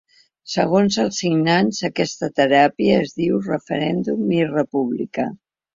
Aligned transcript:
Segons 0.53 0.95
els 1.03 1.19
signants, 1.23 1.83
aquesta 1.91 2.31
teràpia 2.41 2.99
es 3.05 3.17
diu 3.21 3.39
referèndum 3.53 4.37
i 4.41 4.45
república. 4.59 5.33